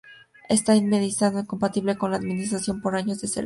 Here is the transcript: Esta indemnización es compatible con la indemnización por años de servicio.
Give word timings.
Esta 0.49 0.75
indemnización 0.75 1.41
es 1.43 1.47
compatible 1.47 1.95
con 1.95 2.09
la 2.09 2.17
indemnización 2.17 2.81
por 2.81 2.95
años 2.95 3.21
de 3.21 3.27
servicio. 3.27 3.39